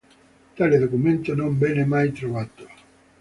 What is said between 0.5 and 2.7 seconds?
Tale documento non venne mai trovato.